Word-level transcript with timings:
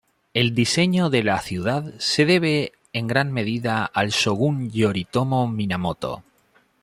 El 0.33 0.55
diseño 0.55 1.11
de 1.11 1.21
la 1.21 1.37
ciudad 1.39 1.93
se 1.99 2.25
debe 2.25 2.71
en 2.91 3.05
gran 3.05 3.31
medida 3.31 3.85
al 3.85 4.09
shōgun 4.09 4.71
Yoritomo 4.71 5.47
Minamoto. 5.47 6.23